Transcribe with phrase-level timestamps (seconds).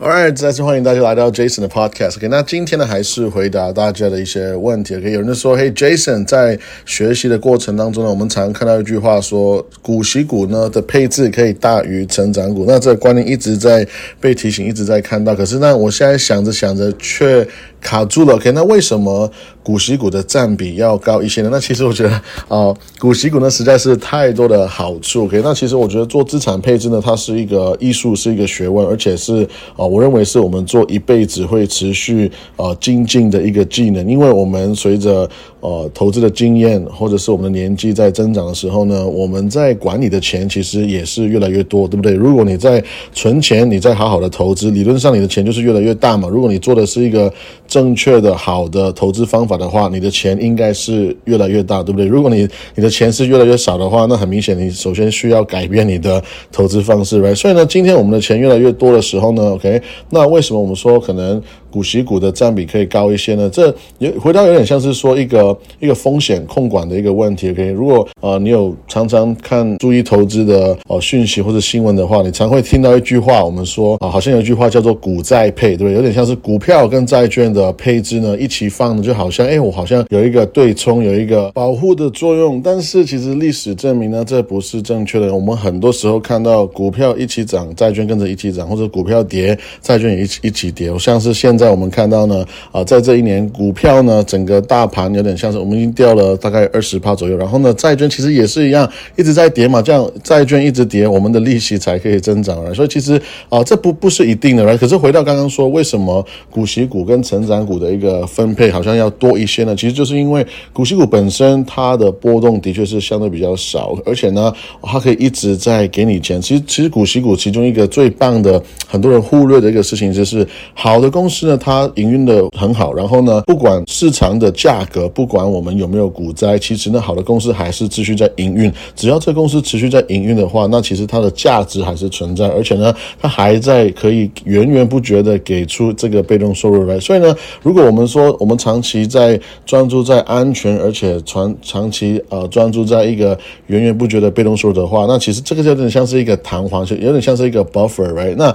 [0.00, 2.18] All right，再次欢迎大家来到 Jason 的 Podcast。
[2.18, 4.94] OK，那今天呢还是回答大家的一些问题。
[4.94, 12.64] OK，有人说，嘿，Jason，在学习的过程当中呢，我们常看到一句话说，股息股呢的配置可以大于成长股。
[12.64, 13.84] 那这个观念一直在
[14.20, 15.34] 被提醒，一直在看到。
[15.34, 17.44] 可是呢，我现在想着想着却
[17.80, 18.36] 卡住了。
[18.36, 19.28] OK，那为什么
[19.64, 21.48] 股息股的占比要高一些呢？
[21.50, 22.10] 那其实我觉得
[22.46, 25.24] 啊，股息股呢实在是太多的好处。
[25.24, 29.42] OK，那其实我觉得做资产配置呢，它是一个艺术，是一个学问，而且是
[29.76, 29.87] 啊。
[29.88, 35.28] 我认为是我们做一辈子会持续呃精进的一个技能，因为我们随着
[35.60, 42.12] 呃投资的经验或者是我们的年纪在增长的时候呢，我们在管理的钱其实也是越来越多，对不对？
[42.12, 46.28] 如果你在存钱，你在好好的投资，理论上你的钱就是越来越大嘛。
[46.28, 47.32] 如果你做的是一个
[47.66, 52.06] 正确的好的投资方法的话，你的钱应该是越来越大，对不对？
[52.06, 56.22] 如果你你的钱是越来越少的话，那很明显你首先需要改变你的
[56.52, 57.34] 投资方式，right？
[57.34, 59.80] 所以呢，今天我们的钱越来越多的时候呢，OK。
[60.10, 63.48] 那为什么我们说可能股息股的占比可以高一些呢？
[63.50, 67.50] 这有回到有点像是说一个一个风险控管的一个问题。
[67.50, 75.94] OK，如果呃你有常常看注意投资的呃讯息或者新闻的话，你常会听到一句话，我们说啊，好像有一句话叫做股债配，对不对？
[75.94, 82.60] 有点像是股票跟债券的配置呢一起放的，就好像哎，我好像有一个对冲，有一个保护的作用。
[82.62, 85.34] 但是其实历史证明呢，这不是正确的。
[85.34, 89.58] 我们很多时候看到股票一起涨，债券跟着一起涨，或者股票跌。
[89.80, 102.74] 债券也一起一起跌，像是现在我们看到呢，啊，在这一年股票呢，整个大盘有点像是我们已经掉了大概二十趴左右，然后呢，债券其实也是一样一直在跌嘛，这样债券一直跌，我们的利息才可以增长了。
[102.74, 104.76] 所以其实啊，这不不是一定的，right？
[104.76, 109.76] 可是回到刚刚说，为什么股息股跟成长股的一个分配好像要多一些呢？
[109.76, 116.42] 其实就是因为股息股本身它的波动的确是相对比较少，而且呢，它可以一直在给你钱。
[116.42, 119.68] 其实其实股息股其中一个最棒的，很多人忽略的。
[119.68, 128.72] 一个事情就是好的公司呢，它营运的很好，然后呢，不管市场的价格，不管我们有没有股灾，其实呢，好的公司还是继续在营运。
[128.94, 137.00] 只要这公司持续在营运的话，那其实它的价值还是存在，而且呢，它还在可以源源不绝的给出这个被动收入来。
[137.00, 148.36] 所以呢，如果我们说我们长期在专注在安全，而且长长期呃专注在一个源源不绝的被动收入的话，那其实这个就有点像是一个弹簧，就有点像是一个 buffer，right？
[148.36, 148.54] 那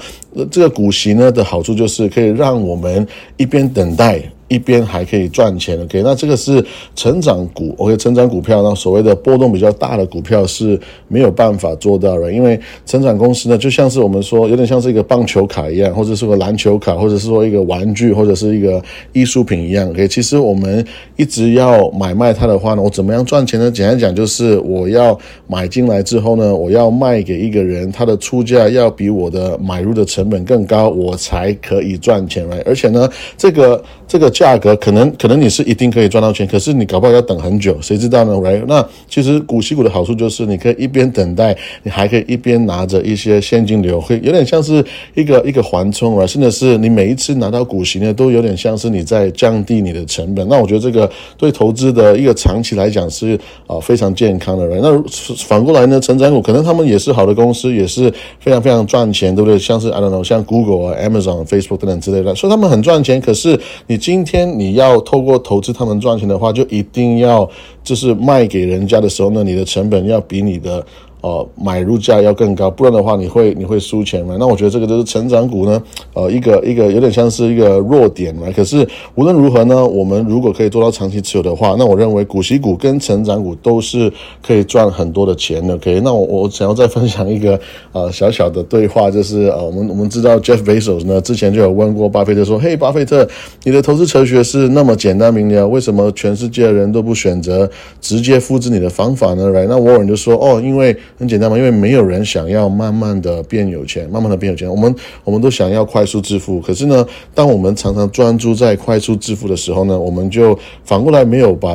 [0.49, 0.93] 这个股。
[0.93, 3.07] 息呢的好处就是可以让我们们
[3.37, 4.21] 一边等待。
[4.53, 6.63] 一边还可以赚钱，OK，那这个是
[6.95, 18.79] 成长股，OK，成长股票呢，所谓的波动比较大的股票是没有办法做到的，因为成长公司呢，就像是我们说，有点像是一个棒球卡一样，或者是个篮球卡，或者是说一个玩具，或者是一个
[19.11, 20.85] 艺术品一样，OK，其实我们
[21.15, 23.71] 一直要买卖它的话呢，我怎么样赚钱呢？
[23.71, 34.29] 简单讲就是我要买进来之后呢，我要卖给一个人，他的出价要比我的买入的成本更高，我才可以赚钱来，而且呢，这个这个。
[34.43, 44.83] 价格可能可能你是一定可以赚到钱，可是你搞不好要等很久，谁知道呢来那其实股息股的好处就是你可以一边等待，你还可以一边拿着一些现金流，会有点像是
[45.13, 50.45] 一个一个缓冲啊，甚至是你每一次拿到股息呢，都有点像是你在降低你的成本。
[50.49, 54.67] 那我觉得这个对投资的一个长期来讲是啊非常健康的。
[54.67, 55.01] 那
[55.37, 58.11] 反过来呢，成长股可能他们也是好的公司，也是
[58.41, 59.57] 非常非常赚钱，对不对？
[59.57, 63.21] 像是 I don't know，像 Google 啊、Amazon、Facebook 等等之类的，所以他们很赚钱。
[63.21, 67.49] 可是你今天你要透过投资他们赚钱的话，就一定要
[67.83, 70.85] 就是卖给人家的时候呢，你的成本要比你的。
[71.23, 74.35] 呃，买入价要更高，不然的话你会你会输钱嘛？
[74.37, 75.81] 那我觉得这个就是成长股呢，
[76.13, 78.45] 呃，一个一个有点像是一个弱点嘛。
[78.53, 78.85] 可是
[79.15, 84.11] 无论如何呢，我们如果可以做到长期持有的话，那我认为股息股跟成长股都是
[84.45, 85.75] 可以赚很多的钱的。
[85.75, 87.57] OK，那我我想要再分享一个
[87.93, 93.25] 呃小小的对话，就是呃，我们我们知道 Jeff Bezos 呢之前就有问过巴菲特说：“嘿，巴菲特，
[93.63, 97.69] 你的投资哲学是那么简单明了，为什么全世界的人都不选择
[98.01, 104.69] 直接复制你的方法呢？”来，那 Warren 就说：“哦，因为。”很简单嘛，因为没有人想要慢慢的变有钱，慢慢的变有钱。
[104.69, 111.69] 我们我们都想要快速致富，可是呢，当我们常常专注在快速致富的时候呢，我们就反过来没有把。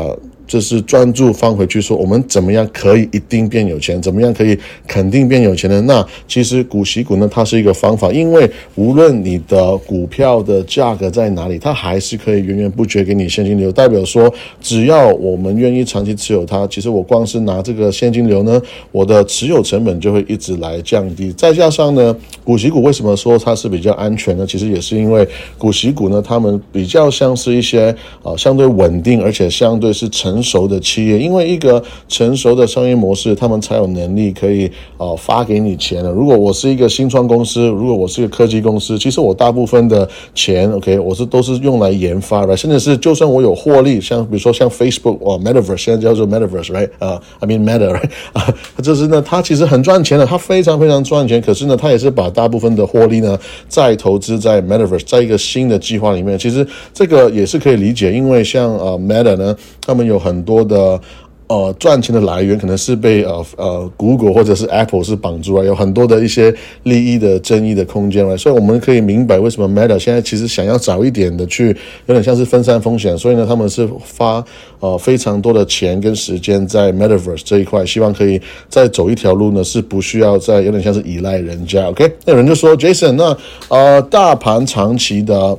[0.48, 4.00] 就是专注放回去说，我们怎么样可以一定变有钱？
[4.00, 5.80] 怎么样可以肯定变有钱呢？
[5.82, 13.70] 那其实股息股呢，它是一个方法，因为无论你的股票的价格在哪里，它还是可以源源不绝给你现金流。
[13.70, 18.58] 代表说，只要我们愿意长期持有它，其实我光是拿这个现金流呢，
[18.90, 21.30] 我的持有成本就会一直来降低。
[21.32, 24.46] 再加上呢，股息股为什么说它是比较安全呢？
[24.46, 25.28] 其实也是因为
[25.58, 30.37] 股息股呢，它们比较像是一些呃相对稳定，而且相对是成。
[30.38, 36.10] 成熟的企业，因为一个成熟的商业模式，他们才有能力可以呃发给你钱的。
[36.12, 46.88] 如果我是一个新创公司，如果我是一个科技公司，其实我大部分的钱，OK，我是都是用来研发的，甚至是就算我有获利，像比如说像 Facebook 或 Metaverse，现在叫做 Metaverse，right？
[47.00, 48.08] 啊，I mean Meta，right？
[48.32, 53.36] 啊，就是呢，它其实很赚钱的，它非常非常赚钱，可是呢，它也是把大部分的获利呢
[53.68, 56.38] 再投资在 Metaverse，在一个新的计划里面。
[56.38, 56.64] 其实
[56.94, 61.00] 这个也是可以理解，因为像呃 Meta 呢，他们有很很多的。
[61.50, 74.44] 呃，赚钱的来源可能是被呃呃，Google 或者是 Apple 是绑住了，有很多的一些利益的争议的空间了，所以我们可以明白为什么 Meta 现在其实想要早一点的去，有点像是分散风险，所以呢，他们是花
[74.80, 78.38] 呃非常多的钱跟时间在 Metaverse 这一块，希望可以
[78.68, 81.88] 再走一条路呢，是不需要再有点像是依赖人家。
[81.88, 83.34] OK，那有人就说 Jason，那
[83.68, 85.58] 呃，大盘长期的。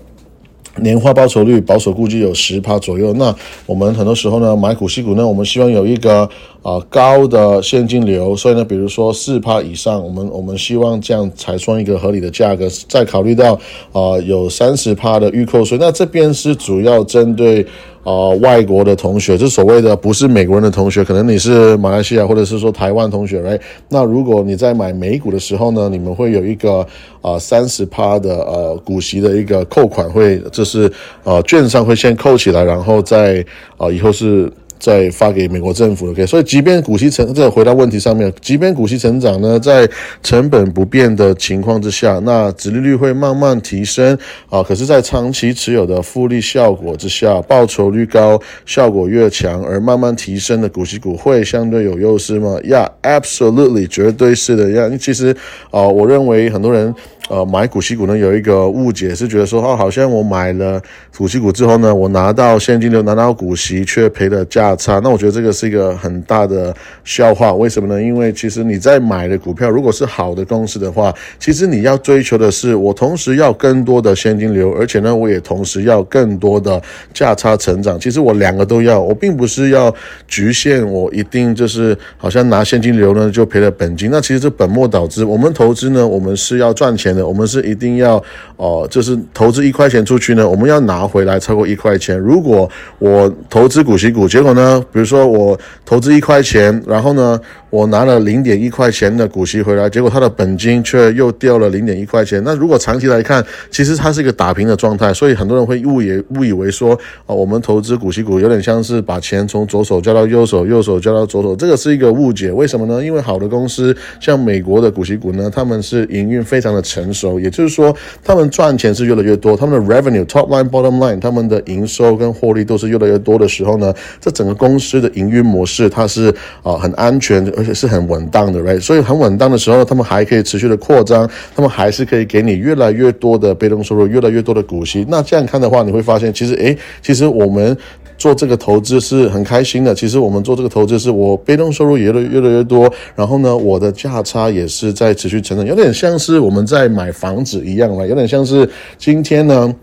[0.81, 3.14] 年化报酬率保守估计有十趴左右。
[3.14, 3.34] 那
[3.66, 6.30] 我们很多时候呢，买股息股呢，我们希望有一个
[6.62, 8.36] 啊高的现金流。
[8.36, 12.68] 所以呢，比如说四趴以上，我们我们希望这样才算一个合理的价格。
[12.88, 13.54] 再考虑到
[13.92, 17.66] 啊有三十趴的预扣税，那这边是主要针对。
[18.04, 23.60] 啊，外国的同学，就所谓的不是美国人的同学，可能你是马来西亚或者是说台湾同学，right？
[23.90, 26.86] 那如果你在买美股的时候呢，你们会有一个
[27.22, 30.92] 啊三十趴的呃股息的一个扣款，会就是
[31.24, 33.46] 呃券上会先扣起来，然后再
[33.78, 34.52] 啊以后是。
[34.80, 39.88] 再发给美国政府，OK，所以即便股息成，这回到问题上面，即便股息成长呢，在
[40.24, 44.18] 成本不变的情况之下，那殖利率会慢慢提升
[44.50, 44.64] 啊。
[44.64, 54.72] 可是，在长期持有的复利效果之下，报酬率高，效果越强，而慢慢提升的股息股会相对有优势吗？Yeah，absolutely，绝对是的。
[54.72, 55.36] 呀，其实
[55.72, 56.96] 啊，我认为很多人。
[57.30, 60.81] 呃，买股息股呢有一个误解，是觉得说，哦，好像我买了
[61.16, 65.00] 股息股之后呢，我拿到现金流，拿到股息，却赔了价差。
[65.04, 67.54] 那我觉得这个是一个很大的笑话。
[67.54, 68.02] 为什么呢？
[68.02, 76.81] 因为其实你在买的股票，如果是好的公司的话，其实你要追求的是，我同时要更多的现金流，而且呢，我也同时要更多的
[77.14, 78.00] 价差成长。
[78.00, 79.94] 其实我两个都要，我并不是要
[80.28, 84.10] 局限我一定就是好像拿现金流呢就赔了本金。
[84.10, 85.24] 那其实这本末倒置。
[85.24, 87.19] 我们投资呢，我们是要赚钱。
[87.27, 88.24] 我们是一定要
[88.57, 92.18] 哦，就是投资一块钱出去呢，我们要拿回来超过一块钱。
[92.18, 97.39] 如果我投资股息股，结果呢，比如说我投资一块钱，然后呢，
[97.69, 102.42] 我拿了零点一块钱的股息回来，结果它的本金却又掉了零点一块钱。
[102.45, 106.94] 那如果长期来看，其实它是一个打平的状态，所以很多人会误以误以为说，
[107.25, 112.51] 啊，我们投资股息股有点像是把钱从左手交到右手，右手交到左手，这个是一个误解。
[112.51, 113.04] 为什么呢？
[113.04, 117.08] 因为好的公司，像美国的股息股呢，他们是营运非常的成。
[117.09, 128.79] 成熟，也就是说，他们赚钱是越来越多，他们的 revenue top line bottom line，他们的营收跟获利都是越来越多的时候呢，这整个公司的营运模式它是啊很安全，而且是很稳当的，right？
[128.79, 135.06] 所以很稳当的时候，他们还可以持续的扩张，他们还是可以给你越来越多的被动收入，越来越多的股息。
[135.09, 137.75] 那这样看的话，你会发现，其实诶，其实我们。
[138.19, 139.95] 做这个投资是很开心的。
[139.95, 148.69] 其实我们做这个投资，是我被动收入也越越来越多，然后呢，我的价差也是在持续成长，有点像是我们在买房子一样了，有点像是
[149.00, 149.74] 今天呢。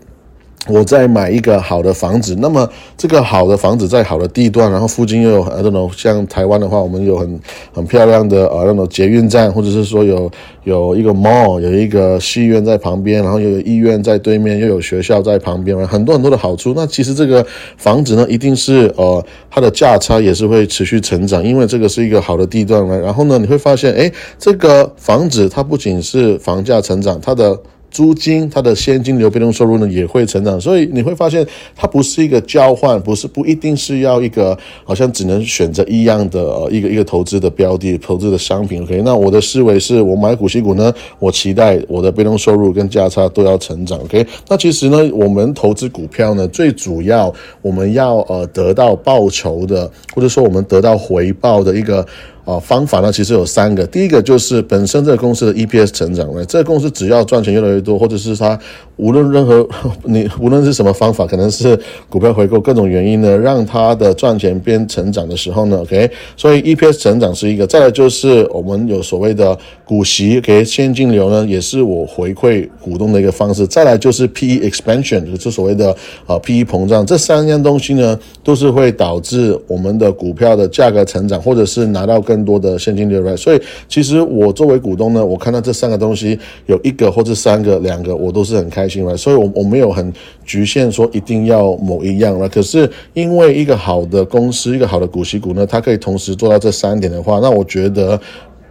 [0.65, 7.39] 我在买一个好的房子，那么这个好的房子在好的地段，然后附近又有呃那种像台湾的话，我们有很
[7.73, 10.29] 很漂亮的呃那种捷运站，或者是说有
[10.65, 16.73] 有一个 mall，有一个戏院在旁边，然后又有医院在对面，又有学校在旁边，很多很多的好处。
[16.75, 17.45] 那其实这个
[17.77, 22.93] 房子呢，一定是呃它的价差也是会持续成长，因为这个是一个好的地段嘛。
[22.97, 27.57] 然后呢，你会发现，哎，这个房子它不仅是房价成长，它的
[27.89, 38.83] 租金，它的现金流被动收入呢也会成长，所以你会发现它不是一个交换，不是不一定是要一个好像只能选择一样的呃一个一个投资的标的、投资的商品。
[38.83, 43.97] OK，那我的思维是我买股息股呢，我期待我的被动收入跟价差都要成长。
[43.99, 52.05] OK，那其实呢，我们投资股票呢，最主要我们要呃得到报酬的，或者说我们得到回报的一个。
[52.47, 53.85] 啊，方法呢其实有三个。
[53.85, 58.57] 第一个就是本身这个公司的 EPS 成长呢，这个公司只要赚钱越来越多，或者是它
[58.95, 59.67] 无论任何
[60.03, 61.77] 你无论是什么方法，可能是
[62.07, 67.67] 股票回购各种原因呢，让它的赚钱变成长的时候呢，OK，所以 EPS 成长是一个。
[67.67, 73.67] 再来就是我们有所谓的股息给现金流呢，也是我回馈股东的一个方式。
[73.67, 75.91] 再来就是 PE expansion，就是所谓的
[76.25, 83.35] 啊 PE 膨胀，这三样东西呢，都是会导致我们的股票的价格成长，或者是拿到更更多的现金流来。
[83.35, 89.17] 所以其实我作为股东呢，我看到这三个东西有一个或者三个、两个，我都是很开心来。
[89.17, 90.13] 所以我我没有很
[90.45, 92.47] 局限说一定要某一样了。
[92.47, 98.19] 可是因为一个好的公司，一个好的股息股呢，它可以同时做到这三点的话，那我觉得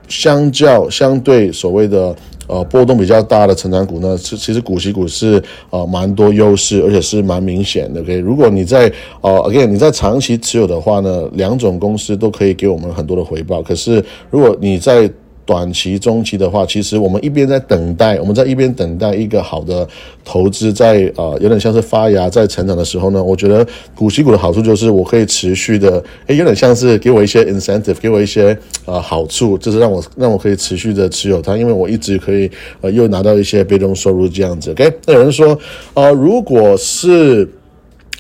[0.08, 2.14] 相较相对所谓的。
[2.48, 8.00] 呃，波动比较大的成长股呢，其其实股息股是呃蛮多优势，而且是蛮明显的。
[8.00, 8.82] OK，如果你在
[9.20, 13.60] 呃，again 你在长期持有的话呢，两种公司都可以给我们很多的回报。
[13.60, 15.10] 可是如果你在
[15.46, 19.86] 短期、中期的话，其实我们一边在等待，我们在一边等待一个好的
[20.24, 32.50] 投资，在呃有点像是发芽、在成长的时候呢，我觉得股息股的好处就是我可以持续的，诶，有点像是给我一些 incentive，给我一些呃好处，就是让我让我可以持续的持有它，因为我一直可以
[32.80, 34.72] 呃又拿到一些被动收入这样子。
[34.72, 35.56] OK，那有人说，
[35.94, 37.48] 呃，如果是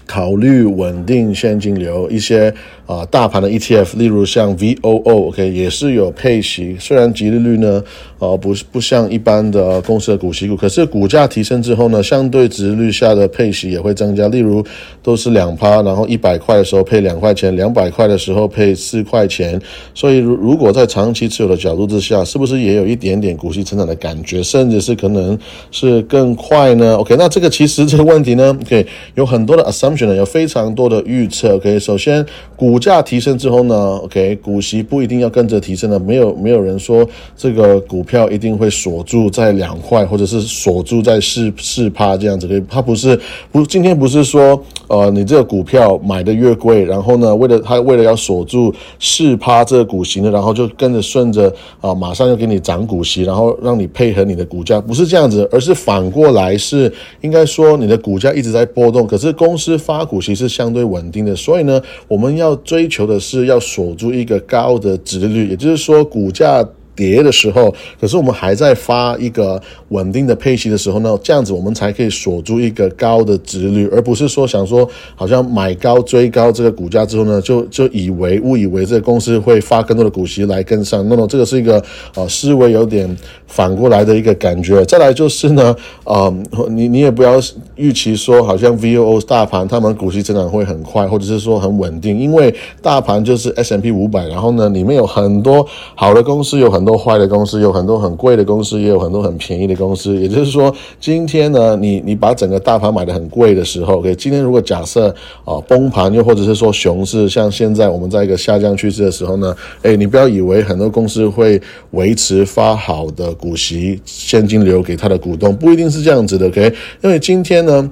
[0.06, 2.54] 考虑稳定现金流一些。
[2.86, 6.76] 啊，大盘的 ETF，例如像 VOO，OK，也是有配息。
[6.78, 7.82] 虽然吉利率呢，
[8.20, 14.28] 呃，不是不像一般的公司的股息股，可是股价提升之后呢，相对值率下的配息也会增加。
[14.28, 14.64] 例如
[15.02, 19.60] 都是两趴，然后一百块的时候配两块钱，两百块的时候配四块钱。
[19.92, 25.36] 所以如如果在长期持有的角度之下，是不是也有一点点股息成长的感觉，甚至是可能
[25.72, 31.56] 是更快呢？OK，那这个其实这个问题呢，OK，有很多的 assumption 呢，有非常多的预测。
[31.56, 32.24] OK，首先
[32.54, 42.60] 股股价提升之后呢，OK，股息不一定要跟着提升的，没有没有人说这个股票一定会锁住在两块，或者是锁住在四四趴这样子的。
[42.68, 43.18] 它不是
[43.50, 56.92] 不今天不是说呃你这个股票买的越贵，然后呢为了它为了要锁住四趴这个股息呢，然后就跟着顺着啊马上要给你涨股息，然后让你配合你的股价，不是这样子，而是反过来是
[57.22, 62.54] 应该说你的股价一直在波动，可是公司发股息是相对稳定的，所以呢我们要。
[62.66, 66.68] 追求的是要锁住一个高的值率，也就是说股价。
[66.96, 69.60] 跌的时候，可是我们还在发一个
[69.90, 81.82] 稳定的配息的时候呢，这样子我们才可以锁住一个高的值率，而不是说想说好像买高追高这个股价之后呢，就就以为误以为这个公司会发更多的股息来跟上，那么这个是一个
[82.14, 83.14] 呃思维有点
[83.46, 84.84] 反过来的一个感觉。
[84.86, 86.34] 再来就是呢，呃，
[86.70, 87.40] 你你也不要
[87.74, 100.16] 预期说好像 VOO 大盘他们股息增长会很快，或者是说很稳定，因为大盘就是 S M P 五百，然后呢里面有很多好的公司，有很多坏的公司有很多很贵的公司，也有很多很便宜的公司。
[100.16, 105.14] 也就是说，今天呢，你你把整个大盘买的很贵的时候，OK，今天如果假设
[105.44, 117.90] 啊崩盘，又或者是说熊市，像现在我们在一个下降趋势的时候呢，哎，你不要以为很多公司会维持发好的股息现金流给他的股东，不一定是这样子的，OK，因为今天呢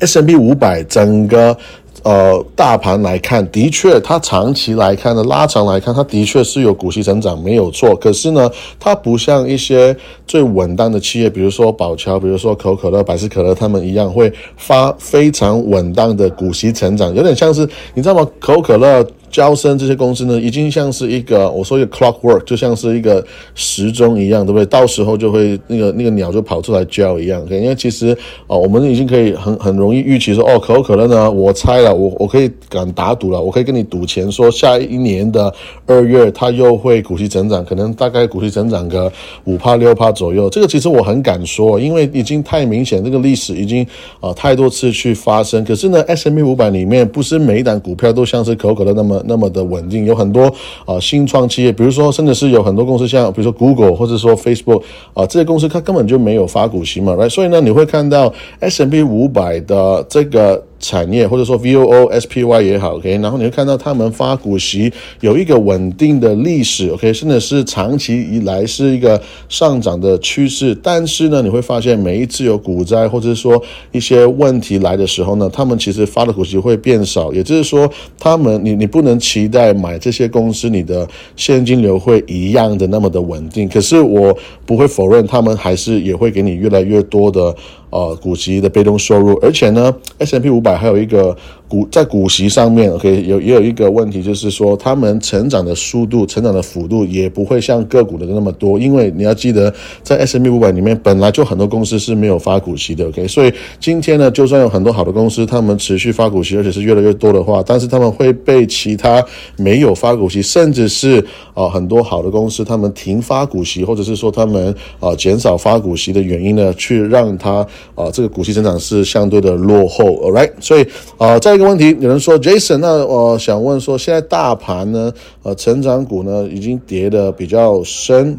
[0.00, 1.56] ，S M B 五百整个。
[2.02, 7.94] 呃，大盘来看，的确，它长期来看呢，拉长来看，它的确是有股息成长，没有错。
[7.96, 18.26] 可是呢，它不像一些最稳当的企业，比如说宝桥，比如说可口可乐、百事可乐，他们一样会发非常稳当的股息成长，有点像是你知道吗？
[18.38, 19.06] 可口可乐。
[19.30, 24.66] 交生这些公司呢，已经像是一个我说一个 clockwork，就像是一个时钟一样，对不对？
[24.66, 27.40] 到时候就会那个那个鸟就跑出来叫一样。
[27.48, 28.08] 因为其实
[28.46, 35.52] 啊，我们已经可以很很容易预期说，哦，可口可乐呢，我猜了，我我可以敢打赌了，我可以跟你赌钱说，下一年的
[35.86, 39.12] 二月它又会股息增长，可能大概股息增长个
[39.44, 40.50] 五帕六帕左右。
[40.50, 43.86] 这个其实我很敢说，因为已经太明显，这个历史已经
[44.20, 45.64] 啊太多次去发生。
[45.64, 49.19] 可是呢，S M P 五百里面不是每一档股票都像是可口可乐那么。
[49.26, 50.44] 那么的稳定，有很多
[50.84, 54.82] 啊新创企业，比如说，甚至是有很多公司，像比如说 Google 或者说 Facebook
[55.14, 57.28] 啊这些公司，它根本就没有发股息嘛，right？
[57.28, 60.64] 所以呢，你会看到 S M P 五百的这个。
[60.80, 70.74] 产业或者说 V O O S P Y 也好，OK，然后你会看到他们发股息有一个稳定的历史，OK，甚至是长期以来是一个上涨的趋势。
[70.82, 77.32] 但是呢，你会发现每一次有股灾或者说一些问题来的时候呢，他们其实发的股息会变少。
[77.32, 81.06] 也就是说，他们你你不能期待买这些公司你的
[81.36, 83.68] 现金流会一样的那么的稳定。
[83.68, 84.34] 可是我
[84.64, 87.54] 不会否认，他们还是也会给你越来越多的。
[87.90, 91.36] 呃，股息的被动收入，而且呢，S M P 五百还有一个。
[91.70, 109.24] 股在股息上面，OK，有也有一个问题，就是说他们成长的速度、成长的幅度也不会像个股的那么多，因为你要记得，在 S M P 五百里面本来就很多公司是没有发股息的，OK，所以今天呢，就算有很多好的公司，他们持续发股息，而且是越来越多的话，但是他们会被其他
[109.56, 120.50] 没有发股息，甚至是啊很多好的公司，他们停发股息，或者是说他们啊减少发股息的原因呢，去让它啊这个股息增长是相对的落后，All right。
[120.60, 120.86] 所以
[121.18, 128.38] 啊，再一个问题，有人说 Jason，那我想问说，现在大盘呢，呃，成长股呢已经跌的比较深。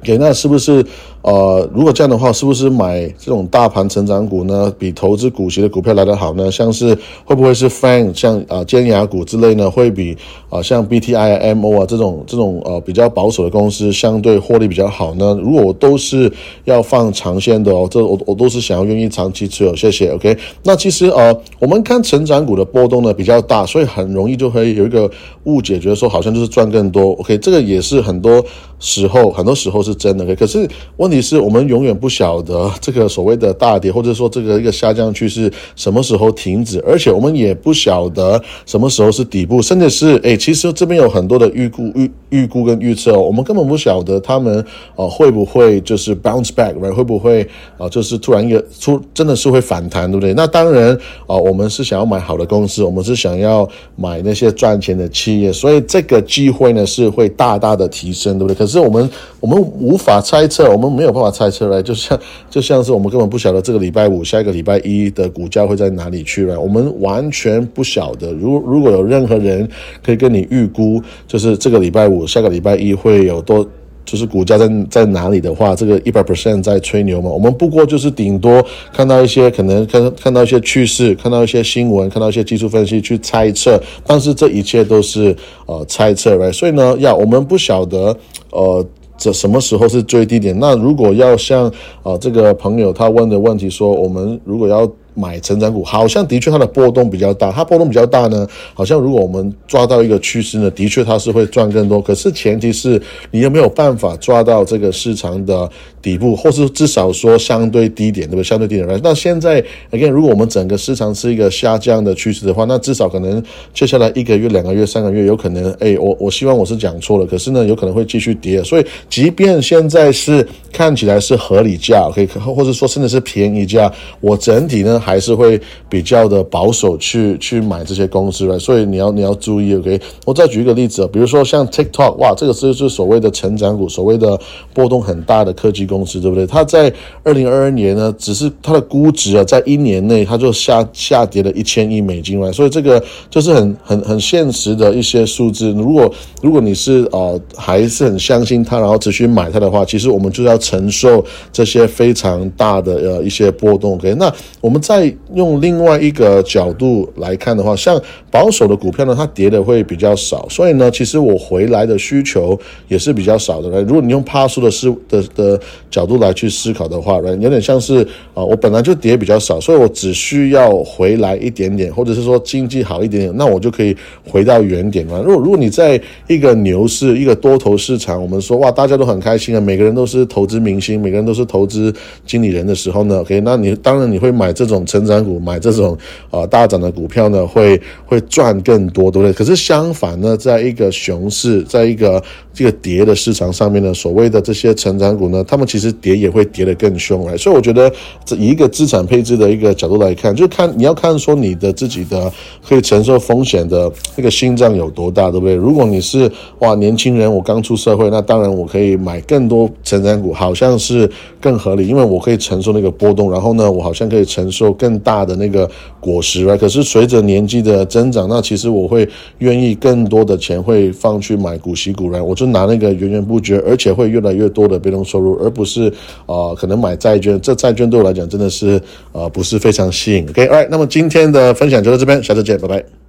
[0.00, 0.86] 给那是不是
[1.22, 6.50] 呃，如果这样的话，是不是买这种大盘成长股呢，比投资股息的股票来得好呢？
[6.50, 10.16] 像是会不会是 Fang 像啊尖牙股之类呢，会比
[10.48, 15.38] 啊像 BTIMO 啊这种这种呃比较保守的公司相对获利比较好呢？
[15.42, 16.32] 如果我都是
[16.64, 20.10] 要放长线的哦，这我我都是想要愿意长期持有，谢谢。
[20.12, 25.10] OK，那其实呃，我们看成长股的波动呢比较大，所以很容易就会有一个
[25.44, 27.10] 误解，觉得说好像就是赚更多。
[27.14, 28.42] OK，这个也是很多
[28.78, 29.98] 时候很多时候是。
[29.98, 44.62] 真的，可是我问题是我们永远不晓得这个所谓的大跌，或者说这个一个下降趋势什么时候停止，而且我们也不晓得什么时候是底部，甚至是哎，其实这边有很多的预估、预预估跟预测，我们根本不晓得他们
[44.96, 47.48] 呃会不会就是 bounce back，会不会
[47.78, 50.34] 啊就是突然一个出真的是会反弹，对不对？
[50.34, 50.92] 那当然
[51.26, 58.58] 啊，我们是想要买好的公司，我们是想要买那些赚钱的企业，所以这个机会呢是会大大的提升，对不对？
[58.58, 59.10] 可是我们
[59.40, 59.58] 我们。
[59.80, 62.18] 无法猜测，我们没有办法猜测来，就像
[62.50, 68.32] 就像是我们根本不晓得这个礼拜五、下一个礼拜一的股价会在哪里去了，我们完全不晓得。
[68.32, 69.68] 如如果有任何人
[70.04, 73.64] 可以跟你预估，就是这个礼拜五、下个礼拜一会有多，
[74.04, 77.30] 就是股价在在哪里的话，这个一百 percent 在吹牛嘛？
[77.30, 85.36] 我们不过就是顶多看到一些可能看看到一些趋势，看到一些新闻，看到一些技术分析去猜测，但是这一切都是
[85.66, 88.16] 呃猜测来，所以呢，要我们不晓得
[88.50, 88.84] 呃。
[89.18, 90.58] 这什么时候是最低点？
[90.58, 91.70] 那如果要像
[92.02, 94.90] 啊这个朋友他问的问题说，我们如果要。
[95.18, 102.00] 买成长股好像的确它的波动比较大，它波动比较大呢，好像如果我们抓到一个趋势呢，的确它是会赚更多。
[102.00, 105.68] 可是前提是你有没有办法抓到这个市场的
[106.00, 108.44] 底部，或是至少说相对低点，对不对？
[108.44, 109.00] 相对低点。
[109.02, 113.42] 那现在，again，如果我们整个市场是一个下降的趋势的话，那至少可能
[113.74, 118.62] 接下来一个月、两个月、三个月，有可能，哎，我我希望我是讲错了，可是呢，有可能会继续跌。
[118.62, 125.02] 所以，即便现在是看起来是合理价，可以，或者说甚至是便宜价，我整体呢？
[125.08, 129.98] 还是会比较的保守去去买这些公司了，所以你要你要注意，OK？
[130.26, 134.38] 我再举一个例子啊，比如说像 TikTok，哇，这个是是所谓的成长股，所谓的
[134.74, 136.46] 波动很大的科技公司，对不对？
[136.46, 136.92] 它在
[137.24, 145.72] 二零二二年呢，只是它的估值啊，在一年内它就下下跌了一千亿美金了，所以这个就是很很很现实的一些数字。
[145.72, 154.14] 如果如果你是呃还是很相信它，然后持续买它的话，其实我们就要承受这些非常大的呃一些波动，OK？
[154.14, 158.00] 那我们在再用另外一个角度来看的话，像
[158.32, 162.58] 保守的股票呢，它跌的会比较少，所以呢，其实我回来的需求
[162.88, 163.80] 也是比较少的。
[163.82, 168.02] 如果你用趴数的思的的角度来去思考的话，有点像是
[168.34, 173.96] 啊，我本来就跌比较少，所以我只需要回来一点点，或者是说经济好一点点，那我就可以
[174.28, 175.20] 回到原点嘛。
[175.24, 181.94] 如果如果你在一个牛市、一个多头市场，我们说哇，大家都很开心啊，每个人都是投资明星，每个人都是投资
[182.26, 184.84] 经理人的时候呢，OK，那你当然你会买这种。
[184.88, 185.96] 成长股买这种
[186.30, 189.32] 啊大涨的股票呢，会会赚更多，对不对？
[189.32, 192.20] 可是相反呢，在一个熊市，在一个
[192.54, 197.36] 这个跌的市场上面呢，所谓的这些成长股呢，他们其实跌也会跌得更凶来。
[197.36, 197.92] 所以我觉得，
[198.24, 202.32] 这一个资产配置的一个角度来看，就看你要看说你的自己的
[202.66, 205.54] 可以承受风险的那个心脏有多大，对不对？
[205.54, 211.08] 如果你是哇年轻人，我刚出社会，那当然我可以买更多成长股，好像是
[211.40, 214.67] 更合理，因为我可以承受那个波动，然后呢，我好像可以承受。
[214.72, 215.68] 更大的那个
[216.00, 225.92] 果实啊，可是随着年纪的增长，那其实我会愿意更多的钱会放去买股息股来，我就拿那个源源不绝，而且会越来越多的被动收入，而不是
[226.26, 227.40] 啊可能买债券。
[227.40, 228.80] 这债券对我来讲真的是
[229.12, 230.28] 呃不是非常吸引。
[230.28, 233.07] OK，来那么今天的分享就到这边，下次见，拜拜。